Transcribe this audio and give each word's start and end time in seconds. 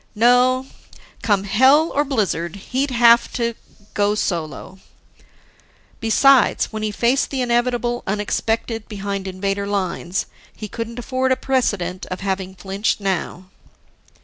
No, 0.15 0.65
come 1.21 1.43
hell 1.43 1.91
or 1.93 2.03
blizzard, 2.03 2.55
he'd 2.55 2.89
have 2.89 3.31
to 3.33 3.53
go 3.93 4.15
solo. 4.15 4.79
Besides, 5.99 6.73
when 6.73 6.81
he 6.81 6.89
faced 6.89 7.29
the 7.29 7.41
inevitable 7.43 8.01
unexpected 8.07 8.87
behind 8.87 9.27
Invader 9.27 9.67
lines, 9.67 10.25
he 10.55 10.67
couldn't 10.67 10.97
afford 10.97 11.31
a 11.31 11.35
precedent 11.35 12.07
of 12.07 12.21
having 12.21 12.55
flinched 12.55 12.99
now. 12.99 13.45